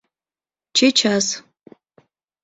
—Чечас. 0.75 1.27